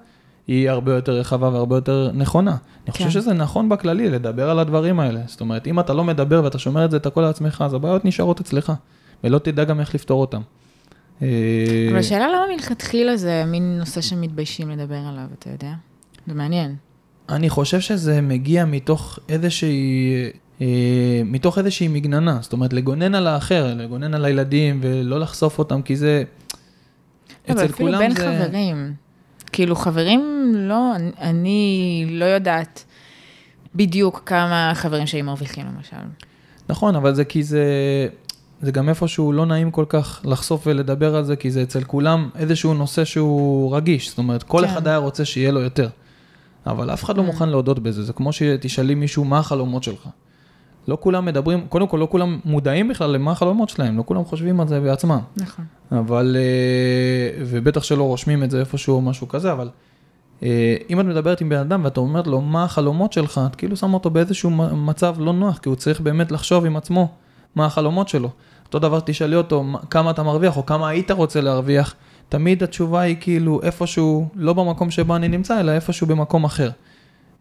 [0.47, 2.57] היא הרבה יותר רחבה והרבה יותר נכונה.
[2.85, 3.11] אני חושב כן.
[3.11, 5.21] שזה נכון בכללי, לדבר על הדברים האלה.
[5.27, 8.05] זאת אומרת, אם אתה לא מדבר ואתה שומר את זה את הכל לעצמך, אז הבעיות
[8.05, 8.73] נשארות אצלך,
[9.25, 10.41] ולא תדע גם איך לפתור אותן.
[11.23, 11.29] אה,
[11.91, 15.73] אבל השאלה למה מלכתחילה זה מין נושא שמתביישים לדבר עליו, אתה יודע?
[16.27, 16.77] זה מעניין.
[17.29, 20.13] אני חושב שזה מגיע מתוך איזושהי,
[20.61, 20.67] אה,
[21.25, 25.97] מתוך איזושהי מגננה, זאת אומרת לגונן על האחר, לגונן על הילדים ולא לחשוף אותם, כי
[25.97, 26.23] זה,
[27.49, 28.39] אבל אפילו בין זה...
[28.43, 28.93] חברים.
[29.53, 32.85] כאילו חברים, לא, אני- אני לא יודעת
[33.75, 35.97] בדיוק כמה חברים שלי מרוויחים למשל.
[36.69, 37.65] נכון, אבל זה כי זה,
[38.63, 42.29] זה גם איפשהו לא נעים כל כך לחשוף ולדבר על זה, כי זה אצל כולם
[42.37, 44.65] איזשהו נושא שהוא רגיש, זאת אומרת, כל כן.
[44.65, 45.89] אחד היה רוצה שיהיה לו יותר.
[46.67, 47.27] אבל אף אחד לא Mm.
[47.27, 50.09] מוכן להודות בזה, זה כמו שתשאלי מישהו מה החלומות שלך.
[50.89, 54.61] לא כולם מדברים, קודם כל לא כולם מודעים בכלל למה החלומות שלהם, לא כולם חושבים
[54.61, 55.19] על זה בעצמם.
[55.37, 55.65] נכון.
[55.93, 59.69] אבל, אה, ובטח שלא רושמים את זה איפשהו או משהו כזה, אבל
[60.43, 63.77] אה, אם את מדברת עם בן אדם ואת אומרת לו מה החלומות שלך, את כאילו
[63.77, 67.09] שמה אותו באיזשהו מצב לא נוח, כי הוא צריך באמת לחשוב עם עצמו
[67.55, 68.31] מה החלומות שלו.
[68.67, 71.95] אותו דבר תשאלי אותו מה- כמה אתה מרוויח או כמה היית רוצה להרוויח,
[72.29, 76.71] תמיד התשובה היא כאילו איפשהו, לא במקום שבו אני נמצא, אלא איפשהו במקום אחר.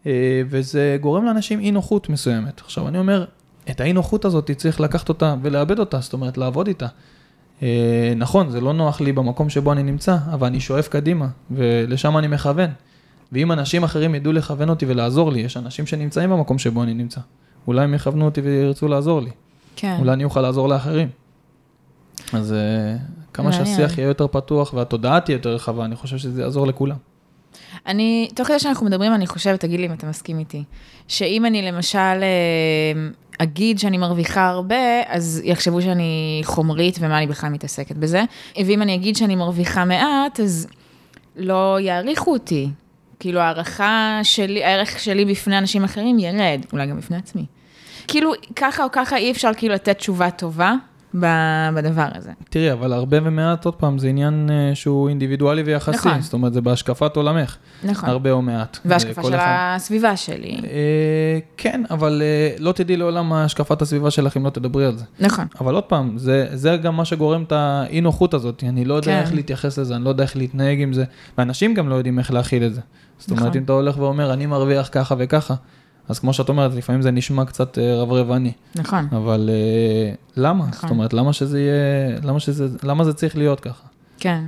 [0.06, 2.62] אה, וזה גורם לאנשים אי נוחות מסוימת.
[2.62, 3.26] עכשיו אני אומר,
[3.70, 6.88] את האי נוחות הזאת צריך לקחת אותה ולאבד אותה, זאת אומרת לעבוד איתה.
[7.64, 12.18] אה, נכון, זה לא נוח לי במקום שבו אני נמצא, אבל אני שואף קדימה, ולשם
[12.18, 12.70] אני מכוון.
[13.32, 17.22] ואם אנשים אחרים ידעו לכוון אותי ולעזור לי, יש אנשים שנמצאים במקום שבו אני נמצא.
[17.68, 19.30] אולי הם יכוונו אותי וירצו לעזור לי.
[19.76, 19.96] כן.
[20.00, 21.08] אולי אני אוכל לעזור לאחרים.
[22.34, 22.96] אז אה,
[23.34, 23.52] כמה.
[23.52, 26.98] שהשיח יהיה יותר פתוח והתודעה תהיה יותר רחבה, אני חושב שזה יעזור לכולם.
[27.88, 30.64] אני, תוך כדי שאנחנו מדברים, אני חושבת, תגיד לי אם אתה מסכים איתי,
[31.08, 37.50] שאם אני למשל אה, אגיד שאני מרוויחה הרבה, אז יחשבו שאני חומרית ומה אני בכלל
[37.50, 38.24] מתעסקת בזה.
[38.58, 40.68] ואם אני אגיד שאני מרוויחה מעט, אז
[41.36, 42.70] לא יעריכו אותי.
[43.20, 47.46] כאילו הערכה שלי, הערך שלי בפני אנשים אחרים ירד, אולי גם בפני עצמי.
[48.08, 50.74] כאילו, ככה או ככה אי אפשר כאילו לתת תשובה טובה
[51.16, 52.32] בדבר הזה.
[52.50, 55.98] תראי, אבל הרבה ומעט, עוד פעם, זה עניין אה, שהוא אינדיבידואלי ויחסי.
[55.98, 56.22] נכון.
[56.22, 58.10] זאת אומרת, זה בהשקפת עולמך, נכון.
[58.10, 58.78] הרבה או מעט.
[58.86, 60.60] והשקפה של אחד- הסביבה שלי.
[60.64, 64.98] אה, כן, אבל אה, לא תדעי לעולם מה השקפת הסביבה שלך אם לא תדברי על
[64.98, 65.06] זה.
[65.20, 65.46] נכון.
[65.62, 68.64] אבל עוד פעם, זה, זה גם מה שגורם את האי נוחות הזאת.
[68.70, 69.20] אני לא יודע כן.
[69.20, 71.04] איך להתייחס לזה, אני לא יודע איך להתנהג עם זה,
[71.38, 72.82] ואנשים גם לא יודעים איך להכיל את זה.
[73.20, 73.58] זאת אומרת, נכון.
[73.58, 75.54] אם אתה הולך ואומר, אני מרוויח ככה וככה,
[76.10, 79.08] אז כמו שאת אומרת, לפעמים זה נשמע קצת אה, רברבני, נכון.
[79.12, 80.66] אבל אה, למה?
[80.66, 80.82] נכון.
[80.82, 83.84] זאת אומרת, למה שזה יהיה, למה, שזה, למה זה צריך להיות ככה?
[84.20, 84.44] כן.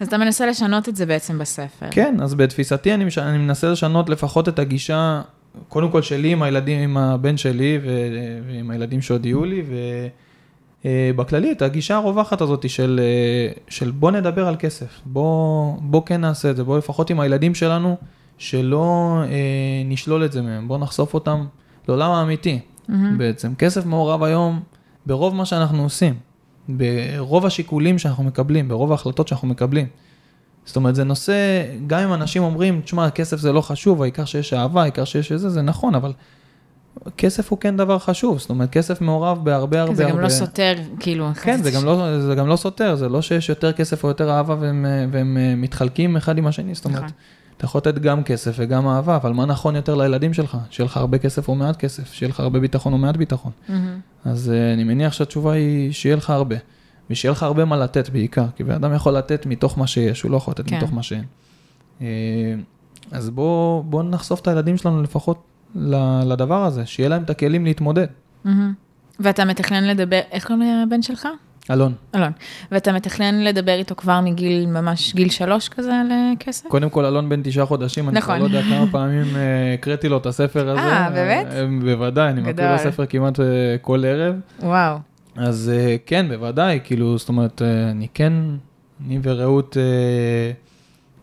[0.00, 1.86] אז אתה מנסה לשנות את זה בעצם בספר.
[1.90, 3.18] כן, אז בתפיסתי אני, מש...
[3.18, 5.22] אני מנסה לשנות לפחות את הגישה,
[5.68, 7.88] קודם כל שלי עם הילדים, עם הבן שלי ו...
[8.46, 9.62] ועם הילדים שעוד יהיו לי,
[10.84, 16.20] ובכללי את הגישה הרווחת הזאת של, אה, של בוא נדבר על כסף, בוא, בוא כן
[16.20, 17.96] נעשה את זה, בוא לפחות עם הילדים שלנו,
[18.38, 21.46] שלא אה, נשלול את זה מהם, בוא נחשוף אותם
[21.88, 23.18] לעולם האמיתי מהמם.
[23.18, 23.54] בעצם.
[23.54, 24.60] כסף מעורב היום
[25.06, 26.14] ברוב מה שאנחנו עושים,
[26.68, 29.86] ברוב השיקולים שאנחנו מקבלים, ברוב ההחלטות שאנחנו מקבלים.
[30.64, 31.34] זאת אומרת, זה נושא,
[31.86, 35.50] גם אם אנשים אומרים, תשמע, כסף זה לא חשוב, העיקר שיש אהבה, העיקר שיש איזה,
[35.50, 36.12] זה נכון, אבל
[37.16, 40.16] כסף הוא כן דבר חשוב, זאת אומרת, כסף מעורב בהרבה הרבה זה הרבה...
[40.16, 41.30] גם לא סותר, כאילו.
[41.42, 44.30] כן, זה גם, לא, זה גם לא סותר, זה לא שיש יותר כסף או יותר
[44.30, 47.12] אהבה והם, והם אה, מתחלקים אחד עם השני, זאת אומרת, נכון.
[47.58, 50.56] אתה יכול לתת גם כסף וגם אהבה, אבל מה נכון יותר לילדים שלך?
[50.70, 53.52] שיהיה לך הרבה כסף או מעט כסף, שיהיה לך הרבה ביטחון או מעט ביטחון.
[53.68, 54.00] מהמם.
[54.24, 56.56] אז אה, אני מניח שהתשובה היא שיהיה לך הרבה,
[57.10, 60.30] ושיהיה לך הרבה מה לתת בעיקר, כי בן אדם יכול לתת מתוך מה שיש, הוא
[60.30, 60.76] לא יכול לתת כן.
[60.76, 61.24] מתוך מה שאין.
[62.00, 62.06] אה,
[63.10, 65.42] אז בואו בוא נחשוף את הילדים שלנו לפחות
[66.24, 68.06] לדבר הזה, שיהיה להם את הכלים להתמודד.
[68.44, 68.72] מהמם.
[69.20, 71.28] ואתה מתכנן לדבר, איך קוראים לבן שלך?
[71.70, 72.32] אלון, אלון.
[72.72, 76.68] ואתה מתכנן לדבר איתו כבר מגיל, ממש גיל שלוש כזה על אה, כסף?
[76.68, 78.50] קודם כל אלון בן תשעה חודשים, אני כבר נכון.
[78.50, 80.80] לא יודע כמה פעמים אה, הקראתי לו את הספר הזה.
[80.80, 81.46] אה, באמת?
[81.46, 82.70] אה, בוודאי, אני מקריא.
[82.72, 83.40] לו ספר כמעט
[83.80, 84.34] כל ערב.
[84.62, 84.98] וואו.
[85.36, 85.72] אז
[86.06, 88.32] כן, בוודאי, כאילו, זאת אומרת, אני כן,
[89.06, 89.76] אני ורעות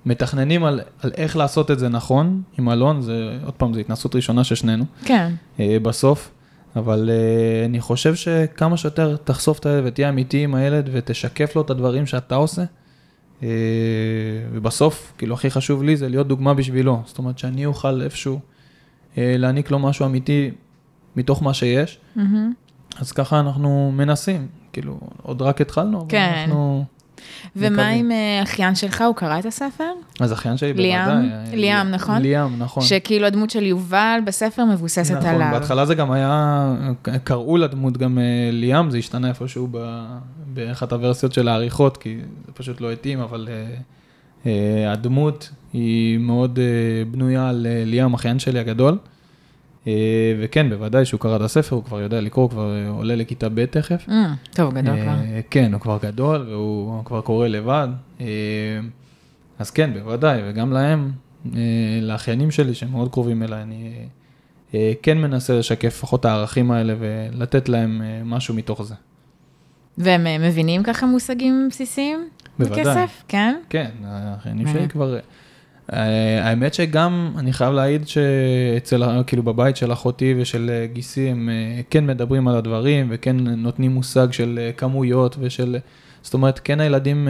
[0.06, 4.16] מתכננים על, על איך לעשות את זה נכון עם אלון, זה, עוד פעם, זו התנסות
[4.16, 5.32] ראשונה של שנינו, כן.
[5.60, 6.32] בסוף,
[6.76, 11.62] אבל אה, אני חושב שכמה שיותר תחשוף את הילד ותהיה אמיתי עם הילד ותשקף לו
[11.62, 12.64] את הדברים שאתה עושה,
[13.44, 13.50] אה,
[14.52, 18.40] ובסוף, כאילו, הכי חשוב לי זה להיות דוגמה בשבילו, זאת אומרת שאני אוכל איפשהו
[19.18, 20.52] אה, להעניק לו משהו אמיתי
[21.16, 22.00] מתוך מה שיש.
[22.16, 22.54] מהמם.
[23.00, 26.44] אז ככה אנחנו מנסים, כאילו, עוד רק התחלנו, אבל כן.
[26.48, 26.86] אנחנו...
[27.56, 27.88] ומה.
[27.90, 29.92] עם אה, אחיין שלך, הוא קרא את הספר?
[30.20, 30.74] אז אחיין שלי?
[30.74, 30.90] בוודאי.
[30.92, 32.22] אה, ליאם, נכון?
[32.22, 32.84] ליאם, נכון.
[32.84, 35.48] שכאילו הדמות של יובל בספר מבוססת נכון, עליו.
[35.52, 36.74] בהתחלה זה גם היה,
[37.24, 40.18] קראו לדמות גם אה, ליאם, זה השתנה איפשהו ב-
[40.54, 43.48] באחת הוורסיות של העריכות, כי זה פשוט לא התאים, אבל
[44.88, 46.60] הדמות היא מאוד
[47.12, 48.98] בנויה על ליאם, אחיין שלי הגדול.
[49.88, 49.94] אה,
[50.40, 53.66] וכן, בוודאי שהוא קרא את הספר, הוא כבר יודע לקרוא, הוא כבר עולה לכיתה ב'
[53.66, 54.06] תכף.
[54.10, 55.12] אה, טוב, גדול כבר.
[55.12, 57.88] אה, כן, הוא כבר גדול והוא כבר קורא לבד.
[59.60, 61.12] אז כן, בוודאי, וגם להם,
[62.02, 63.94] לאחיינים שלי שהם מאוד קרובים אליי, אני
[65.02, 68.96] כן מנסה לשקף לפחות את הערכים האלה ולתת להם משהו מתוך זה.
[69.98, 72.30] והם מבינים ככה מושגים בסיסיים?
[72.60, 72.82] בוודאי.
[72.84, 73.24] בכסף?
[73.28, 73.56] כן?
[73.70, 74.68] כן, האחיינים.
[74.68, 75.18] שלי כבר...
[75.94, 81.50] אה, האמת שגם, אני חייב להעיד שאצל, כאילו בבית של אחותי ושל אה, גיסי, הם
[81.50, 85.78] אה, כן מדברים על הדברים וכן נותנים מושג של כמויות ושל...
[86.22, 87.28] זאת אומרת, כן הילדים,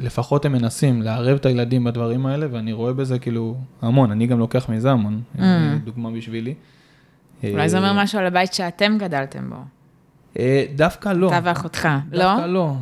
[0.00, 4.38] לפחות הם מנסים לערב את הילדים בדברים האלה, ואני רואה בזה כאילו המון, אני גם
[4.38, 5.40] לוקח מזה המון, Mm.
[5.84, 6.54] דוגמה בשבילי.
[7.44, 9.56] אולי זה אומר משהו על הבית שאתם גדלתם בו.
[10.76, 11.28] דווקא לא.
[11.28, 12.18] אתה ואחותך, לא?
[12.18, 12.74] דווקא לא.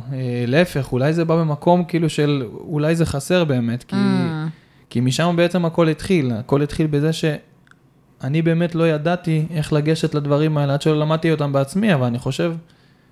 [0.47, 3.95] להפך, אולי זה בא במקום כאילו של, אולי זה חסר באמת, כי...
[3.95, 4.47] אה,
[4.89, 10.57] כי משם בעצם הכל התחיל, הכל התחיל בזה שאני באמת לא ידעתי איך לגשת לדברים
[10.57, 12.53] האלה עד שלא למדתי אותם בעצמי, אבל אני חושב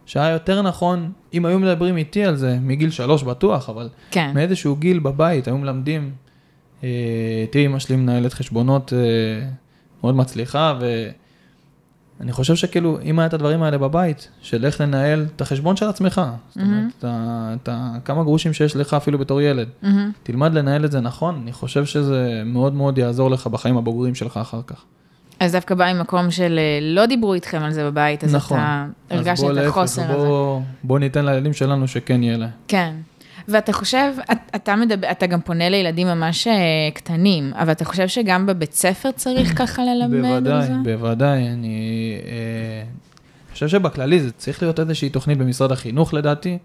[0.05, 4.31] שהיה יותר נכון, אם היו מדברים איתי על זה, מגיל שלוש בטוח, אבל כן.
[4.33, 6.11] מאיזשהו גיל בבית, היו מלמדים,
[6.83, 6.89] אה,
[7.51, 9.47] תראי, אמא שלי מנהלת חשבונות אה,
[10.03, 10.79] מאוד מצליחה,
[12.19, 15.85] ואני חושב שכאילו, אם היה את הדברים האלה בבית, של איך לנהל את החשבון של
[15.85, 17.05] עצמך, זאת אומרת.
[17.05, 17.69] את את
[18.05, 19.67] כמה גרושים שיש לך אפילו בתור ילד.
[19.81, 20.11] מהמם.
[20.23, 24.37] תלמד לנהל את זה נכון, אני חושב שזה מאוד מאוד יעזור לך בחיים הבוגרים שלך
[24.37, 24.83] אחר כך.
[25.39, 28.59] אז דווקא בא ממקום של אה, לא דיברו איתכם על זה בבית, אז נכון.
[28.59, 30.13] אתה אז הרגשת את החוסר הזה.
[30.13, 32.49] בוא, בוא ניתן לילדים שלנו שכן יהיה להם.
[32.67, 32.93] כן.
[33.47, 36.53] ואתה חושב, את- אתה מדבר, אתה גם פונה לילדים ממש אה,
[36.93, 40.73] קטנים, אבל אתה חושב שגם בבית ספר צריך ככה ללמד על בוודאי, זה?
[40.83, 41.47] בוודאי.
[41.47, 41.77] אני
[42.25, 42.83] אה,
[43.53, 46.57] חושב שבכללי זה צריך להיות איזושהי תוכנית במשרד החינוך לדעתי,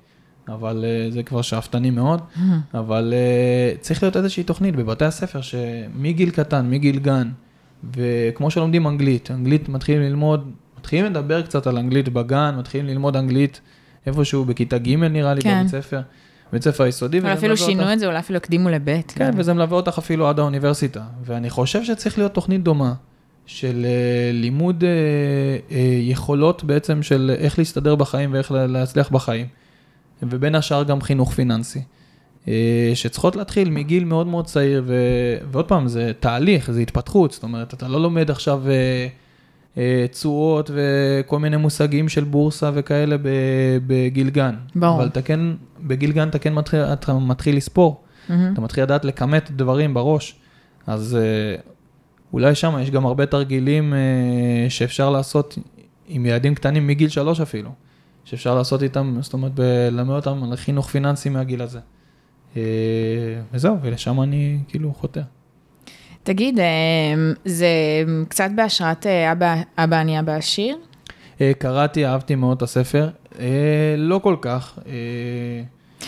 [0.48, 2.20] אבל אה, זה כבר שאפתני מאוד,
[2.74, 7.28] אבל אה, צריך להיות איזושהי תוכנית בבתי הספר שמגיל קטן, מגיל גן,
[7.96, 13.60] וכמו שלומדים אנגלית, אנגלית מתחילים ללמוד, מתחילים לדבר קצת על אנגלית בגן, מתחילים ללמוד אנגלית
[14.06, 15.58] איפשהו בכיתה ג' נראה לי כן.
[15.60, 16.00] בבית ספר,
[16.52, 17.18] בית ספר היסודי.
[17.18, 19.12] אבל אפילו שינו אותך- את זה, אולי אפילו הקדימו לבית.
[19.16, 19.30] כן?
[19.36, 21.02] וזה מלווה אותך אפילו עד האוניברסיטה.
[21.24, 22.92] ואני חושב שצריך להיות תוכנית דומה
[23.46, 24.88] של אה, לימוד אה,
[25.76, 29.46] אה, יכולות בעצם של איך להסתדר בחיים ואיך לה- להצליח בחיים.
[30.22, 31.80] ובין השאר גם חינוך פיננסי.
[32.94, 34.94] שצריכות להתחיל מגיל מאוד מאוד צעיר, ו...
[35.52, 38.62] ועוד פעם, זה תהליך, זה התפתחות, זאת אומרת, אתה לא לומד עכשיו
[40.10, 44.54] תשואות וכל מיני מושגים של בורסה וכאלה ב- בגיל גן.
[44.74, 44.96] ברור.
[44.96, 45.40] אבל אתה כן,
[45.80, 48.04] בגיל גן אתה כן מתחיל, אתה מתחיל לספור.
[48.28, 48.52] מהמם.
[48.52, 50.34] אתה מתחיל לדעת לכמת דברים בראש.
[50.86, 51.56] אז אה,
[52.32, 55.58] אולי שם יש גם הרבה תרגילים אה, שאפשר לעשות
[56.08, 57.70] עם ילדים קטנים מגיל שלוש אפילו,
[58.24, 61.78] שאפשר לעשות איתם, זאת אומרת, ללמד אותם על חינוך פיננסי מהגיל הזה.
[62.56, 62.62] אה,
[63.52, 65.22] וזהו, ולשם אני כאילו חותר.
[66.22, 66.64] תגיד, אה,
[67.44, 67.66] זה
[68.28, 70.76] קצת בהשראת אה, אבא, אבא אני אבא עשיר?
[71.40, 73.08] אה, קראתי, אהבתי מאוד את הספר,
[73.96, 74.78] לא כל כך.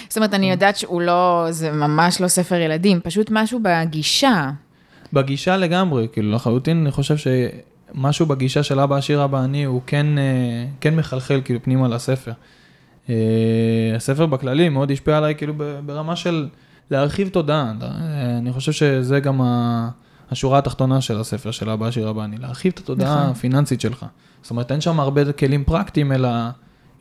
[0.08, 4.50] זאת אומרת, אני יודעת שהוא לא, זה ממש לא ספר ילדים, פשוט משהו בגישה.
[5.12, 10.06] בגישה לגמרי, כאילו לחלוטין אני חושב שמשהו בגישה של אבא עשיר אבא עני הוא כן,
[10.80, 12.32] כן מחלחל כאילו פנימה לספר.
[13.96, 15.54] הספר בכללי מאוד השפיע עליי כאילו
[15.86, 16.48] ברמה של
[16.92, 19.40] להרחיב תודעה, אה, אני חושב שזה גם
[20.30, 23.30] השורה התחתונה של הספר של אבא עשיר אבא עני, להרחיב את התודעה נכון.
[23.30, 24.06] הפיננסית שלך.
[24.42, 26.28] זאת אומרת, אין שם הרבה כלים פרקטיים, אלא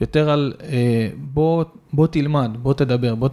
[0.01, 0.53] יותר על
[1.17, 3.29] בוא, בוא תלמד, בוא תדבר, בוא,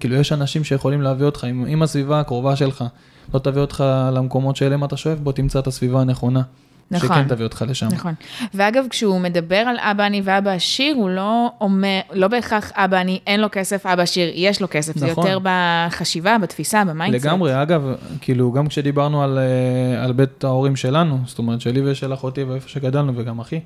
[0.00, 2.84] כאילו יש אנשים שיכולים להביא אותך עם הסביבה הקרובה שלך.
[3.34, 6.42] לא תביא אותך למקומות שאליהם אתה שואף, בוא תמצא את הסביבה הנכונה.
[6.90, 7.08] נכון.
[7.08, 7.88] שכן תביא אותך לשם.
[7.92, 8.14] נכון.
[8.54, 13.20] ואגב, כשהוא מדבר על אבא עני ואבא עשיר, הוא לא אומר, לא בהכרח אבא עני,
[13.26, 14.96] אין לו כסף, אבא עשיר, יש לו כסף.
[14.96, 15.08] נכון.
[15.08, 17.24] זה יותר בחשיבה, בתפיסה, ב mindset.
[17.24, 17.82] לגמרי, אגב,
[18.20, 22.68] כאילו, גם כשדיברנו על, אה, על בית ההורים שלנו, זאת אומרת, שלי ושל אחותי ואיפה
[22.68, 23.60] שגדלנו, וגם אחי,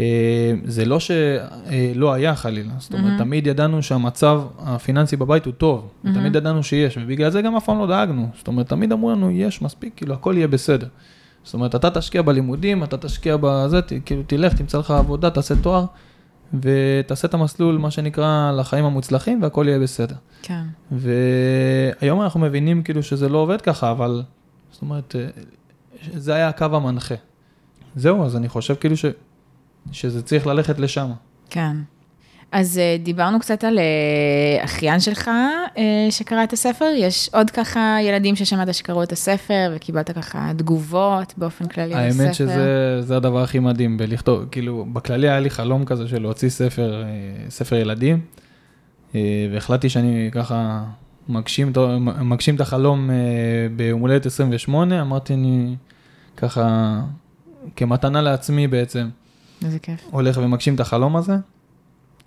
[0.00, 3.22] אה, זה לא שלא היה חלילה, זאת אומרת, mm-hmm.
[3.22, 6.08] תמיד ידענו שהמצב הפיננסי בבית הוא טוב, mm-hmm.
[6.14, 9.30] תמיד ידענו שיש, ובגלל זה גם אף פעם לא דאגנו, זאת אומרת, תמיד אמרו לנו,
[9.30, 10.86] יש מספיק, כאילו, הכל יהיה בסדר.
[11.44, 15.84] זאת אומרת, אתה תשקיע בלימודים, אתה תשקיע בזה, כאילו, תלך, תמצא לך עבודה, תעשה תואר,
[16.60, 20.16] ותעשה את המסלול, מה שנקרא, לחיים המוצלחים, והכל יהיה בסדר.
[20.42, 20.62] כן.
[20.90, 24.22] והיום אנחנו מבינים, כאילו, שזה לא עובד ככה, אבל,
[24.72, 25.16] זאת אומרת,
[26.14, 27.14] זה היה הקו המנחה.
[27.96, 29.04] זהו, אז אני חושב כאילו ש...
[29.92, 31.10] שזה צריך ללכת לשם.
[31.50, 31.76] כן.
[32.52, 35.28] אז אה, דיברנו קצת על אה, אחיין שלך
[35.78, 41.34] אה, שקרא את הספר, יש עוד ככה ילדים ששמעת שקראו את הספר וקיבלת ככה תגובות
[41.36, 42.22] באופן כללי על הספר.
[42.22, 47.04] האמת שזה הדבר הכי מדהים בלכתוב, כאילו בכללי היה לי חלום כזה של להוציא ספר,
[47.48, 48.20] ספר ילדים,
[49.52, 50.84] והחלטתי שאני ככה
[51.28, 53.10] מגשים, מגשים את החלום
[53.76, 55.74] ביום הולדת 28, אמרתי אני
[56.36, 56.98] ככה
[57.76, 59.08] כמתנה לעצמי בעצם.
[59.64, 60.00] איזה כיף.
[60.10, 61.36] הולך ומגשים את החלום הזה,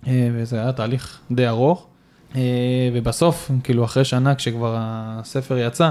[0.06, 1.86] וזה היה תהליך די ארוך,
[2.36, 2.40] אה,
[2.92, 5.90] ובסוף, כאילו אחרי שנה כשכבר הספר יצא,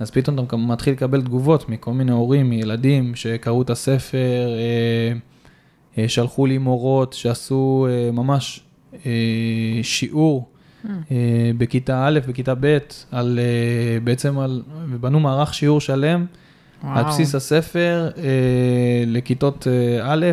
[0.00, 4.48] אז פתאום אתה מתחיל לקבל תגובות מכל מיני הורים, מילדים שקראו את הספר,
[5.98, 8.60] אה, שלחו לי מורות שעשו ממש
[9.82, 10.48] שיעור
[10.84, 10.88] mm.
[11.58, 12.78] בכיתה א', בכיתה ב',
[13.12, 13.38] על,
[14.04, 16.26] בעצם על, ובנו מערך שיעור שלם
[16.84, 16.98] וואו.
[16.98, 18.10] על בסיס הספר
[19.06, 19.66] לכיתות
[20.02, 20.26] א',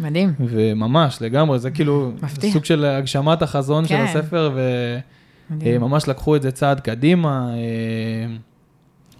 [0.00, 0.32] מדהים.
[0.40, 2.52] וממש, לגמרי, זה כאילו מפתיע.
[2.52, 4.06] סוג של הגשמת החזון כן.
[4.10, 4.50] של הספר,
[5.50, 7.50] וממש לקחו את זה צעד קדימה.
[7.54, 8.36] אה,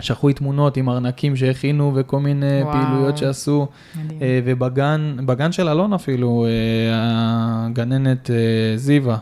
[0.00, 2.72] שלחו לי תמונות עם ארנקים שהכינו וכל מיני וואו.
[2.72, 3.66] פעילויות שעשו.
[4.04, 4.22] מדהים.
[4.22, 6.50] אה, ובגן, בגן של אלון אפילו, אה,
[7.66, 8.30] הגננת
[8.76, 9.16] זיווה,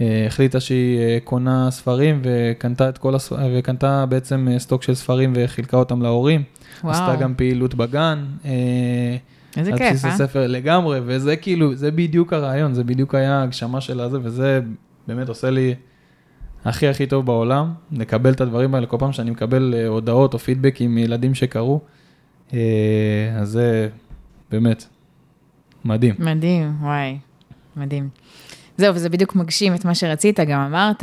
[0.00, 6.02] החליטה שהיא קונה ספרים וקנתה את כל הספרים, וקנתה בעצם סטוק של ספרים וחילקה אותם
[6.02, 6.42] להורים.
[6.84, 6.92] וואו.
[6.92, 8.24] עשתה גם פעילות בגן.
[9.56, 9.88] איזה כיף, אה?
[9.88, 14.18] על בסיס הספר לגמרי, וזה כאילו, זה בדיוק הרעיון, זה בדיוק היה הגשמה של הזה,
[14.22, 14.60] וזה
[15.06, 15.74] באמת עושה לי
[16.64, 20.38] הכי הכי טוב בעולם, לקבל את הדברים האלה כל פעם שאני מקבל אה, הודעות או
[20.38, 21.80] פידבקים מילדים שקראו,
[22.54, 22.58] אה,
[23.36, 23.88] אז זה
[24.50, 24.84] באמת
[25.84, 26.14] מדהים.
[26.18, 27.18] מדהים, וואי,
[27.76, 28.08] מדהים.
[28.76, 31.02] זהו, וזה בדיוק מגשים את מה שרצית, גם אמרת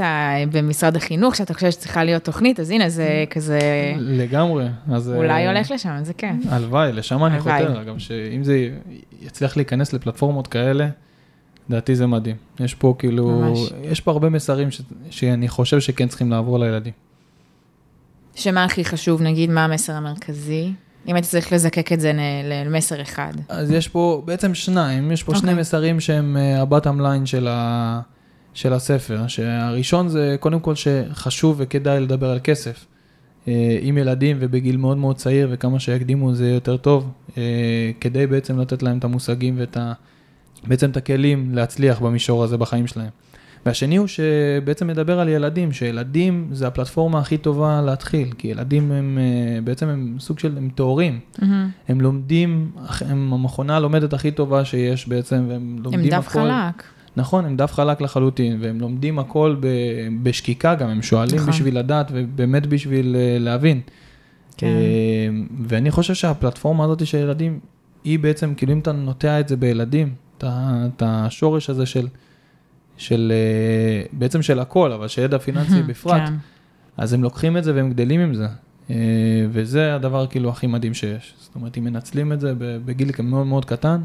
[0.52, 3.60] במשרד החינוך, שאתה חושב שצריכה להיות תוכנית, אז הנה, זה כזה...
[3.98, 4.66] לגמרי.
[4.92, 5.14] אז...
[5.16, 6.36] אולי uh, הולך לשם, זה כן.
[6.50, 8.70] הלוואי, לשם אני חותר, גם שאם זה
[9.22, 10.88] יצליח להיכנס לפלטפורמות כאלה,
[11.70, 12.36] לדעתי זה מדהים.
[12.60, 13.60] יש פה כאילו, ממש.
[13.84, 16.94] יש פה הרבה מסרים ש, שאני חושב שכן צריכים לעבור לילדים.
[18.36, 20.72] שמה הכי חשוב, נגיד, מה המסר המרכזי?
[21.08, 22.12] אם היית צריך לזקק את זה
[22.44, 23.34] למסר אחד.
[23.50, 25.38] אז יש פה בעצם שניים, יש פה okay.
[25.38, 25.62] שני אוקיי.
[25.62, 28.02] מסרים שהם הבטם אה, ליין של, ה...
[28.54, 32.86] של הספר, שהראשון זה קודם כל שחשוב וכדאי לדבר על כסף.
[33.48, 38.60] אה, עם ילדים ובגיל מאוד מאוד צעיר וכמה שיקדימו זה יותר טוב, אה, כדי בעצם
[38.60, 39.94] לתת להם את המושגים ואת ה...
[40.68, 43.10] בעצם את הכלים להצליח במישור הזה בחיים שלהם.
[43.66, 49.18] והשני הוא שבעצם מדבר על ילדים, שילדים זה הפלטפורמה הכי טובה להתחיל, כי ילדים הם
[49.22, 51.20] אה, בעצם הם סוג של, הם טהורים.
[51.36, 51.44] Mm-hmm.
[51.88, 52.72] הם לומדים,
[53.08, 56.16] הם המכונה הלומדת הכי טובה שיש בעצם, והם לומדים הכל.
[56.16, 56.84] הם דף הכל, חלק.
[57.16, 59.56] נכון, הם דף חלק לחלוטין, והם לומדים הכל
[60.24, 61.50] בשקיקה גם, הם שואלים נכון.
[61.50, 63.82] בשביל לדעת ובאמת בשביל אה, להבין.
[64.58, 64.68] כן.
[64.68, 65.30] אה,
[65.68, 67.60] ואני חושב שהפלטפורמה הזאת של ילדים,
[68.04, 72.08] היא בעצם, כאילו אם אתה נוטע את זה בילדים, את השורש הזה של...
[73.02, 76.34] של, אה, בעצם של הכל, אבל של ידע פיננסי בפרט, כן.
[76.98, 78.48] אז הם לוקחים את זה והם גדלים עם זה.
[78.90, 78.96] אה,
[79.50, 81.34] וזה הדבר כאילו הכי מדהים שיש.
[81.40, 84.02] זאת אומרת, אם מנצלים את זה בגיל מאוד מאוד קטן,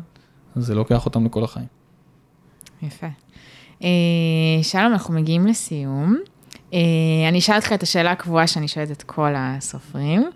[0.56, 1.66] אז זה לוקח אותם לכל החיים.
[2.82, 3.06] יפה.
[3.82, 3.88] אה,
[4.62, 6.16] שלום, אנחנו מגיעים לסיום.
[7.28, 10.30] אני אשאל אותך את השאלה הקבועה שאני שואלת את כל הסופרים,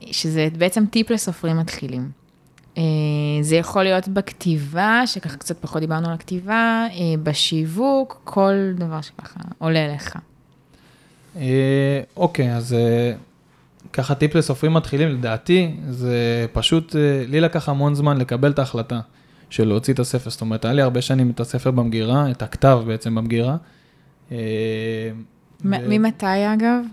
[0.00, 2.10] שזה בעצם טיפ לסופרים מתחילים.
[2.78, 2.82] אה,
[3.40, 9.40] זה יכול להיות בכתיבה, שככה קצת פחות דיברנו על הכתיבה, אה, בשיווק, כל דבר שככה
[9.58, 10.16] עולה לך.
[11.36, 12.76] אה, אוקיי, אז
[13.92, 16.94] ככה טיפ לסופרים מתחילים, לדעתי, זה פשוט,
[17.28, 19.00] לי לקח המון זמן לקבל את ההחלטה
[19.50, 20.30] של להוציא את הספר.
[20.30, 23.56] זאת אומרת, היה לי הרבה שנים את הספר במגירה, את הכתב בעצם במגירה.
[25.64, 26.84] ממתי אגב?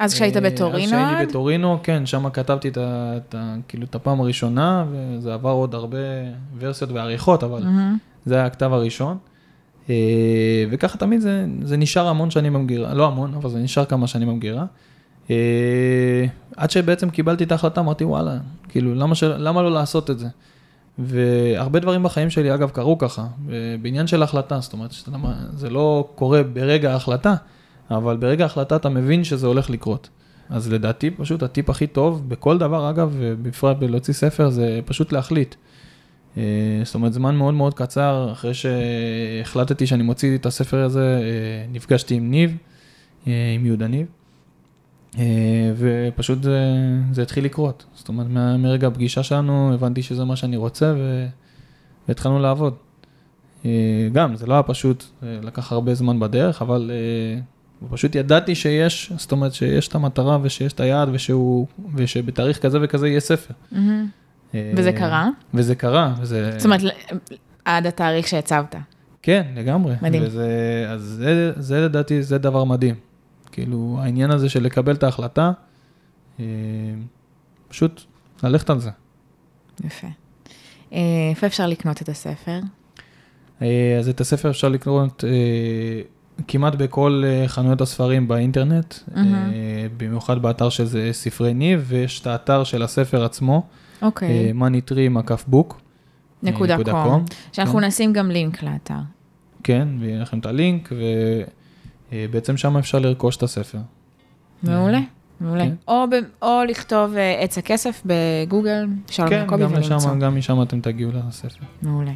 [0.00, 1.26] אז כשהיית אה, בטורינו אז כשהייתי?
[1.26, 3.34] בטורינו, כן, שם כתבתי את את
[3.68, 5.98] כאילו, את הפעם הראשונה, וזה עבר עוד הרבה
[6.58, 7.98] ורסיות ועריכות, אבל מהמם.
[8.26, 9.18] זה היה הכתב הראשון.
[9.90, 9.94] אה,
[10.70, 14.28] וככה תמיד זה, זה נשאר המון שנים במגירה, לא המון, אבל זה נשאר כמה שנים
[14.28, 14.64] במגירה.
[15.30, 16.24] אה,
[16.56, 18.36] עד שבעצם קיבלתי את ההחלטה, אמרתי, וואלה,
[18.68, 20.28] כאילו, למה, של, למה לא לעשות את זה?
[20.98, 23.26] והרבה דברים בחיים שלי, אגב, קרו ככה,
[23.82, 25.10] בעניין של החלטה, זאת אומרת, שאתה,
[25.52, 27.34] זה לא קורה ברגע ההחלטה,
[27.90, 30.08] אבל ברגע ההחלטה אתה מבין שזה הולך לקרות.
[30.50, 35.54] אז לדעתי, פשוט הטיפ הכי טוב, בכל דבר, אגב, ובפרט בלהוציא ספר, זה פשוט להחליט.
[36.36, 36.42] אה,
[36.84, 42.14] זאת אומרת, זמן מאוד מאוד קצר, אחרי שהחלטתי שאני מוציא את הספר הזה, אה, נפגשתי
[42.14, 42.56] עם ניב,
[43.26, 44.06] אה, עם יהודה ניב,
[45.76, 46.58] ופשוט זה,
[47.12, 47.84] זה התחיל לקרות.
[47.94, 48.26] זאת אומרת,
[48.58, 51.26] מרגע הפגישה שלנו, הבנתי שזה מה שאני רוצה, ו...
[52.08, 52.74] והתחלנו לעבוד.
[54.12, 56.90] גם, זה לא היה פשוט, לקח הרבה זמן בדרך, אבל
[57.88, 63.08] פשוט ידעתי שיש, זאת אומרת, שיש את המטרה ושיש את היעד, ושהוא, ושבתאריך כזה וכזה
[63.08, 63.54] יהיה ספר.
[63.72, 64.06] מהמם.
[64.54, 65.28] אה, וזה קרה?
[65.54, 66.52] וזה קרה, וזה...
[66.56, 66.80] זאת אומרת,
[67.64, 68.74] עד התאריך שהצבת.
[69.22, 69.94] כן, לגמרי.
[70.02, 70.22] מדהים.
[70.22, 72.94] וזה, אז זה, זה לדעתי, זה דבר מדהים.
[73.52, 75.52] כאילו, העניין הזה של לקבל את ההחלטה,
[76.40, 76.44] אה,
[77.68, 78.02] פשוט
[78.42, 78.90] ללכת על זה.
[79.84, 80.06] יפה.
[80.92, 80.98] אה,
[81.30, 82.60] איפה אפשר לקנות את הספר?
[83.98, 85.24] אז את הספר אפשר לקנות
[86.48, 88.94] כמעט בכל אה, חנויות הספרים באינטרנט.
[89.16, 89.22] אה,
[89.96, 93.66] במיוחד באתר של זה ספרי ניב, ויש את האתר של הספר עצמו,
[94.02, 94.52] אוקיי.
[94.52, 95.80] Money Tree מקף book.
[96.42, 97.24] נקודה com.
[97.52, 97.84] שאנחנו כן.
[97.84, 98.94] נשים גם לינק לאתר.
[99.64, 100.92] כן, ויהיה לכם את הלינק,
[102.12, 103.78] ובעצם שם אפשר לרכוש את הספר.
[104.62, 105.00] מעולה,
[105.40, 105.64] מעולה.
[105.64, 105.74] כן.
[105.88, 109.96] או ב- או לכתוב אה, עץ הכסף בגוגל, שלום כן, יעקבי ולמצוא.
[109.96, 111.64] לשם, גם משם אתם תגיעו לספר.
[111.82, 112.12] מעולה.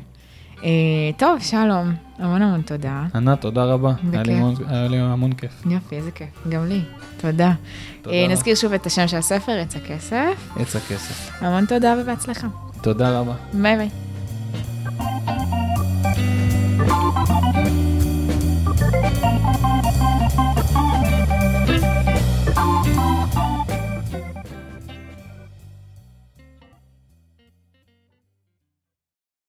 [0.62, 0.68] אה,
[1.16, 3.02] טוב, שלום, המון המון תודה.
[3.14, 3.92] ענת, תודה רבה.
[4.04, 4.28] בכיף.
[4.68, 5.62] היה לי המון כיף.
[5.70, 6.80] יופי, איזה כיף, גם לי.
[7.16, 7.52] תודה.
[8.06, 10.50] אה, נזכיר שוב את השם של הספר, עץ הכסף.
[10.56, 11.42] עץ הכסף.
[11.42, 12.46] המון תודה ובהצלחה.
[12.82, 13.34] תודה רבה.
[13.52, 13.88] ביי ביי.